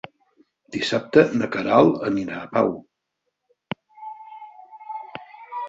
Dissabte 0.75 1.23
na 1.41 1.49
Queralt 1.57 1.99
anirà 2.09 2.39
a 2.39 2.49
Pau. 2.55 2.73